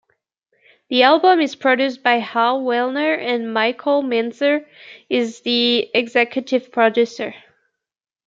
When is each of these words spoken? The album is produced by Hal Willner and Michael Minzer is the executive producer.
The 0.89 1.03
album 1.03 1.39
is 1.41 1.55
produced 1.55 2.01
by 2.01 2.13
Hal 2.13 2.63
Willner 2.63 3.19
and 3.19 3.53
Michael 3.53 4.01
Minzer 4.01 4.65
is 5.11 5.41
the 5.41 5.91
executive 5.93 6.71
producer. 6.71 7.35